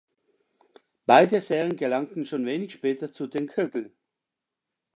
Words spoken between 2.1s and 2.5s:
schon